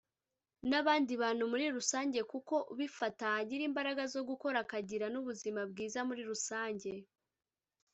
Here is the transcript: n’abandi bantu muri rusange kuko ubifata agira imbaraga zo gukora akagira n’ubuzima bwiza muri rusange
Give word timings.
n’abandi 0.69 1.13
bantu 1.23 1.43
muri 1.51 1.65
rusange 1.77 2.19
kuko 2.31 2.55
ubifata 2.73 3.25
agira 3.39 3.63
imbaraga 3.69 4.03
zo 4.13 4.21
gukora 4.29 4.57
akagira 4.63 5.05
n’ubuzima 5.13 5.61
bwiza 5.71 5.99
muri 6.07 6.21
rusange 6.29 6.91